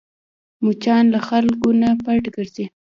مچان 0.63 1.03
له 1.13 1.19
خلکو 1.29 1.67
نه 1.81 1.89
پټ 2.03 2.23
ګرځي 2.35 2.65